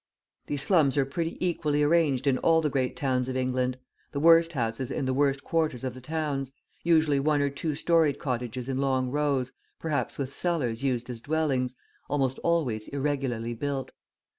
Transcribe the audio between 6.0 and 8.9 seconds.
towns; usually one or two storied cottages in